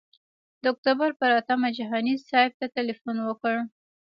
[0.61, 3.55] د اکتوبر پر اتمه جهاني صاحب ته تیلفون وکړ.